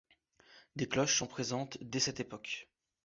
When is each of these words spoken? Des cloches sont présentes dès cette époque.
Des 0.75 0.87
cloches 0.89 1.19
sont 1.19 1.27
présentes 1.27 1.77
dès 1.79 1.99
cette 1.99 2.19
époque. 2.19 2.71